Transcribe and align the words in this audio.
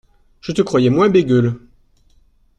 Je 0.39 0.51
te 0.51 0.63
croyais 0.63 0.89
moins 0.89 1.09
bégueule. 1.09 1.59